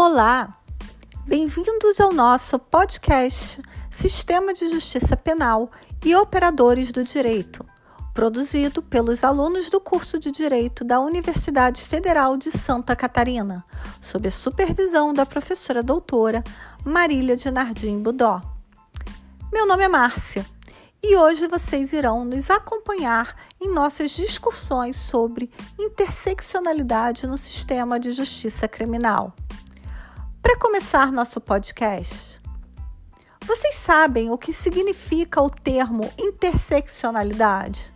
[0.00, 0.56] Olá,
[1.26, 3.60] bem-vindos ao nosso podcast
[3.90, 5.72] Sistema de Justiça Penal
[6.04, 7.66] e Operadores do Direito,
[8.14, 13.64] produzido pelos alunos do curso de Direito da Universidade Federal de Santa Catarina,
[14.00, 16.44] sob a supervisão da professora doutora
[16.84, 18.40] Marília de Nardim Budó.
[19.52, 20.46] Meu nome é Márcia
[21.02, 28.68] e hoje vocês irão nos acompanhar em nossas discussões sobre interseccionalidade no sistema de justiça
[28.68, 29.34] criminal.
[30.40, 32.38] Para começar nosso podcast,
[33.44, 37.92] vocês sabem o que significa o termo interseccionalidade?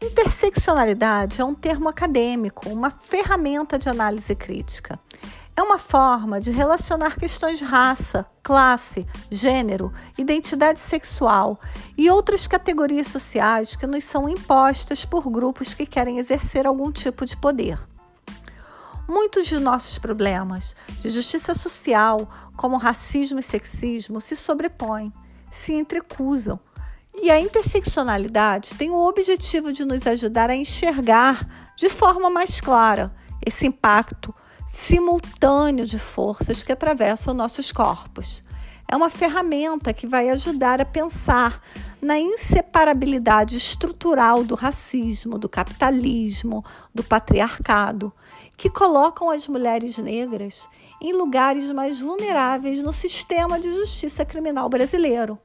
[0.00, 4.98] Interseccionalidade é um termo acadêmico, uma ferramenta de análise crítica.
[5.54, 11.60] É uma forma de relacionar questões de raça, classe, gênero, identidade sexual
[11.96, 17.24] e outras categorias sociais que nos são impostas por grupos que querem exercer algum tipo
[17.24, 17.78] de poder.
[19.08, 25.12] Muitos de nossos problemas de justiça social, como racismo e sexismo, se sobrepõem,
[25.50, 26.58] se entrecusam.
[27.14, 33.12] E a interseccionalidade tem o objetivo de nos ajudar a enxergar de forma mais clara
[33.44, 34.34] esse impacto
[34.66, 38.42] simultâneo de forças que atravessam nossos corpos.
[38.88, 41.60] É uma ferramenta que vai ajudar a pensar
[42.00, 48.12] na inseparabilidade estrutural do racismo, do capitalismo, do patriarcado,
[48.56, 50.68] que colocam as mulheres negras
[51.00, 55.36] em lugares mais vulneráveis no sistema de justiça criminal brasileiro.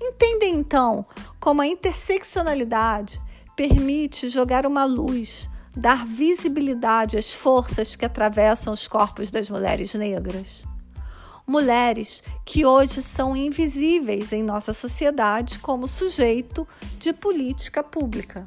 [0.00, 1.04] Entendem então
[1.40, 3.20] como a interseccionalidade
[3.56, 10.64] permite jogar uma luz dar visibilidade às forças que atravessam os corpos das mulheres negras.
[11.46, 16.66] Mulheres que hoje são invisíveis em nossa sociedade como sujeito
[16.98, 18.44] de política pública.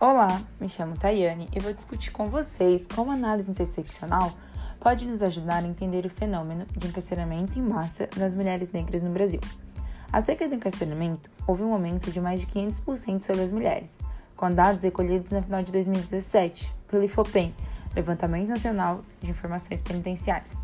[0.00, 4.32] Olá, me chamo Tayane e vou discutir com vocês como a análise interseccional
[4.80, 9.10] pode nos ajudar a entender o fenômeno de encarceramento em massa das mulheres negras no
[9.10, 9.40] Brasil.
[10.10, 14.00] Acerca do encarceramento, houve um aumento de mais de 500% sobre as mulheres,
[14.40, 17.54] com dados recolhidos no final de 2017 pelo IFOPEM,
[17.94, 20.56] Levantamento Nacional de Informações Penitenciárias,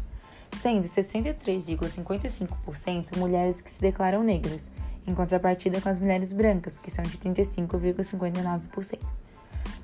[0.58, 4.70] sendo 63,55% mulheres que se declaram negras,
[5.06, 8.98] em contrapartida com as mulheres brancas, que são de 35,59%.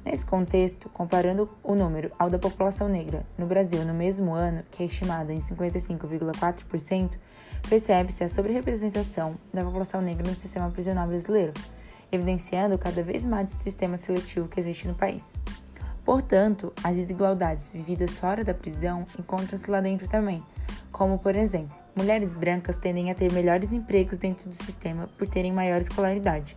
[0.03, 4.83] Nesse contexto, comparando o número ao da população negra no Brasil no mesmo ano, que
[4.83, 7.19] é estimada em 55,4%,
[7.69, 11.53] percebe-se a sobre-representação da população negra no sistema prisional brasileiro,
[12.13, 15.33] evidenciando cada vez mais esse sistema seletivo que existe no país.
[16.05, 20.43] Portanto, as desigualdades vividas fora da prisão encontram-se lá dentro também,
[20.93, 25.53] como, por exemplo, mulheres brancas tendem a ter melhores empregos dentro do sistema por terem
[25.53, 26.55] maior escolaridade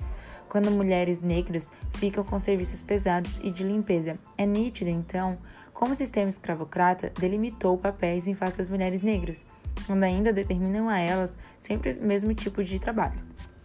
[0.56, 4.18] quando mulheres negras ficam com serviços pesados e de limpeza.
[4.38, 5.38] É nítido, então,
[5.74, 9.38] como o sistema escravocrata delimitou papéis em face das mulheres negras,
[9.86, 13.20] quando ainda determinam a elas sempre o mesmo tipo de trabalho.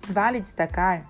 [0.08, 1.08] Vale destacar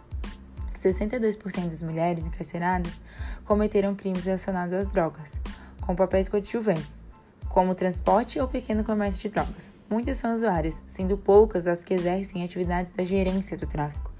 [0.80, 3.00] 62% das mulheres encarceradas
[3.44, 5.38] cometeram crimes relacionados às drogas,
[5.80, 7.04] com papéis coadjuvantes,
[7.48, 9.70] como transporte ou pequeno comércio de drogas.
[9.90, 14.10] Muitas são usuárias, sendo poucas as que exercem atividades da gerência do tráfico.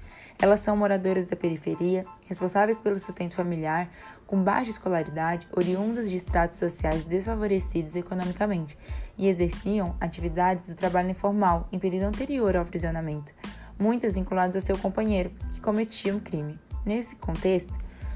[0.41, 3.89] Elas são moradoras da periferia, responsáveis pelo sustento familiar,
[4.25, 8.77] com baixa escolaridade, oriundas de estratos sociais desfavorecidos economicamente
[9.17, 13.33] e exerciam atividades do trabalho informal em período anterior ao aprisionamento,
[13.79, 16.59] muitas vinculadas a seu companheiro, que cometia um crime.
[16.85, 17.73] Nesse contexto,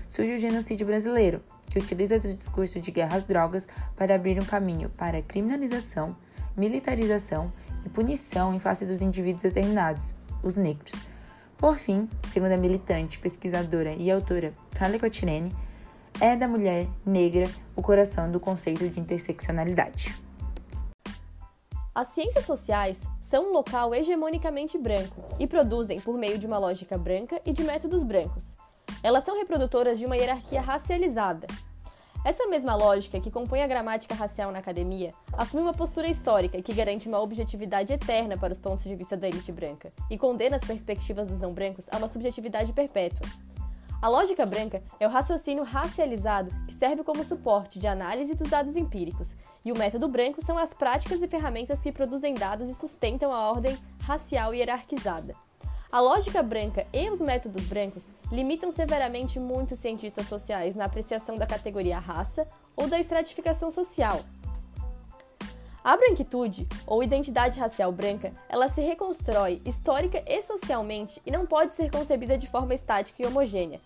[0.10, 4.46] surge o genocídio brasileiro, que utiliza o discurso de guerra às drogas para abrir um
[4.46, 6.16] caminho para criminalização,
[6.56, 7.52] militarização
[7.86, 10.94] e punição em face dos indivíduos determinados, os negros
[11.58, 15.56] por fim, segundo a militante, pesquisadora e autora Carla Cotirene,
[16.20, 20.16] é da mulher negra o coração do conceito de interseccionalidade.
[21.94, 23.00] As ciências sociais
[23.36, 27.66] são um local hegemonicamente branco e produzem por meio de uma lógica branca e de
[27.66, 28.56] métodos brancos.
[29.04, 31.46] Elas são reprodutoras de uma hierarquia racializada,
[32.26, 36.74] essa mesma lógica que compõe a gramática racial na academia assume uma postura histórica que
[36.74, 40.66] garante uma objetividade eterna para os pontos de vista da elite branca e condena as
[40.66, 43.28] perspectivas dos não brancos a uma subjetividade perpétua.
[44.06, 48.78] A lógica branca é o raciocínio racializado que serve como suporte de análise dos dados
[48.78, 49.36] empíricos,
[49.66, 53.50] e o método branco são as práticas e ferramentas que produzem dados e sustentam a
[53.50, 55.36] ordem racial hierarquizada.
[55.92, 61.48] A lógica branca e os métodos brancos limitam severamente muitos cientistas sociais na apreciação da
[61.48, 62.48] categoria raça
[62.78, 64.22] ou da estratificação social.
[65.84, 71.76] A branquitude, ou identidade racial branca, ela se reconstrói histórica e socialmente e não pode
[71.76, 73.80] ser concebida de forma estática e homogênea.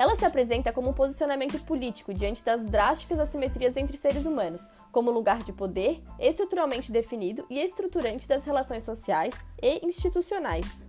[0.00, 5.10] Ela se apresenta como um posicionamento político diante das drásticas assimetrias entre seres humanos, como
[5.10, 10.86] lugar de poder estruturalmente definido e estruturante das relações sociais e institucionais.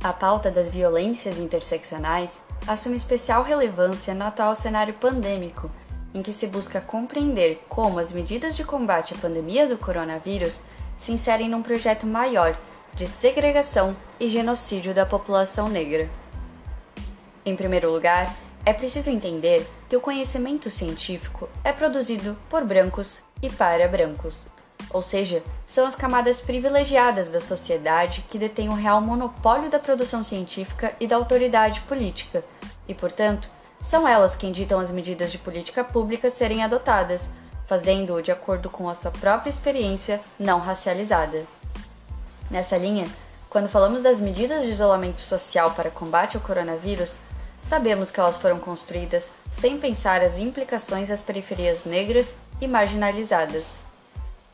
[0.00, 2.30] A pauta das violências interseccionais
[2.64, 5.68] assume especial relevância no atual cenário pandêmico,
[6.14, 10.60] em que se busca compreender como as medidas de combate à pandemia do coronavírus
[11.00, 12.56] se inserem num projeto maior
[12.98, 16.10] de segregação e genocídio da população negra.
[17.46, 18.34] Em primeiro lugar,
[18.66, 24.40] é preciso entender que o conhecimento científico é produzido por brancos e para brancos,
[24.90, 30.24] ou seja, são as camadas privilegiadas da sociedade que detêm o real monopólio da produção
[30.24, 32.44] científica e da autoridade política,
[32.88, 33.48] e, portanto,
[33.80, 37.30] são elas quem ditam as medidas de política pública serem adotadas,
[37.64, 41.46] fazendo-o de acordo com a sua própria experiência não racializada.
[42.50, 43.06] Nessa linha,
[43.50, 47.12] quando falamos das medidas de isolamento social para combate ao coronavírus,
[47.66, 53.80] sabemos que elas foram construídas sem pensar as implicações às periferias negras e marginalizadas.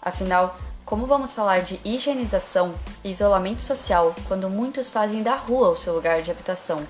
[0.03, 5.77] Afinal, como vamos falar de higienização e isolamento social quando muitos fazem da rua o
[5.77, 6.87] seu lugar de habitação,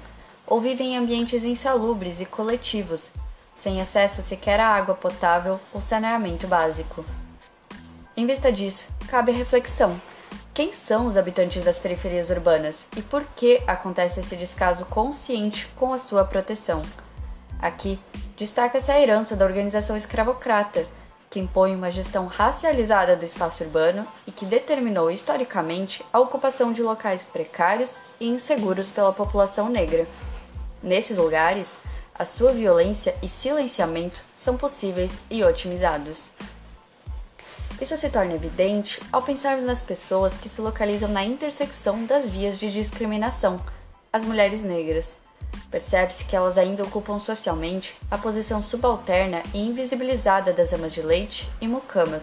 [0.46, 3.08] ou vivem em ambientes insalubres e coletivos,
[3.58, 7.04] sem acesso sequer à água potável ou saneamento básico?
[8.16, 10.00] Em vista disso, cabe reflexão
[10.54, 15.92] quem são os habitantes das periferias urbanas e por que acontece esse descaso consciente com
[15.92, 16.80] a sua proteção?
[17.58, 17.98] Aqui,
[18.36, 20.86] destaca-se a herança da organização escravocrata,
[21.28, 26.82] que impõe uma gestão racializada do espaço urbano e que determinou historicamente a ocupação de
[26.82, 27.90] locais precários
[28.20, 30.06] e inseguros pela população negra.
[30.80, 31.68] Nesses lugares,
[32.14, 36.30] a sua violência e silenciamento são possíveis e otimizados.
[37.80, 42.58] Isso se torna evidente ao pensarmos nas pessoas que se localizam na intersecção das vias
[42.58, 43.60] de discriminação,
[44.12, 45.16] as mulheres negras.
[45.70, 51.50] Percebe-se que elas ainda ocupam socialmente a posição subalterna e invisibilizada das amas de leite
[51.60, 52.22] e mucamas,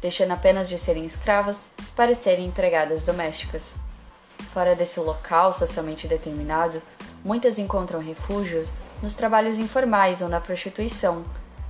[0.00, 1.66] deixando apenas de serem escravas
[1.96, 3.72] para serem empregadas domésticas.
[4.52, 6.80] Fora desse local socialmente determinado,
[7.24, 8.66] muitas encontram refúgio
[9.02, 11.24] nos trabalhos informais ou na prostituição,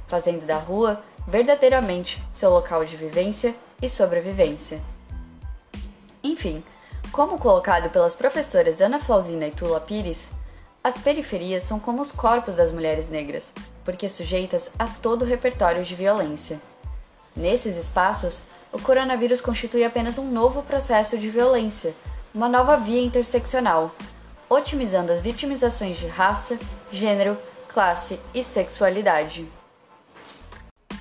[0.06, 4.80] fazendo da rua verdadeiramente seu local de vivência e sobrevivência.
[6.22, 6.62] Enfim,
[7.10, 10.28] como colocado pelas professoras Ana Flausina e Tula Pires,
[10.82, 13.46] as periferias são como os corpos das mulheres negras,
[13.84, 16.60] porque sujeitas a todo o repertório de violência.
[17.34, 18.40] Nesses espaços,
[18.72, 21.94] o coronavírus constitui apenas um novo processo de violência,
[22.34, 23.94] uma nova via interseccional,
[24.48, 26.58] otimizando as vitimizações de raça,
[26.92, 27.36] gênero,
[27.68, 29.46] classe e sexualidade.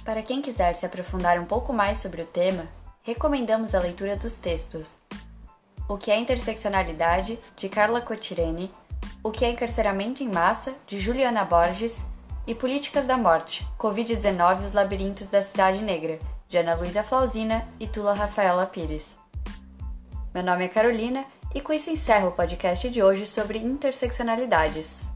[0.05, 2.67] Para quem quiser se aprofundar um pouco mais sobre o tema,
[3.01, 4.93] recomendamos a leitura dos textos
[5.89, 8.71] O que é interseccionalidade, de Carla Cotirene,
[9.23, 12.05] O que é encarceramento em massa, de Juliana Borges,
[12.45, 17.67] e Políticas da Morte, Covid-19 e os Labirintos da Cidade Negra, de Ana Luísa Flausina
[17.79, 19.17] e Tula Rafaela Pires.
[20.31, 21.25] Meu nome é Carolina
[21.55, 25.14] e com isso encerro o podcast de hoje sobre interseccionalidades.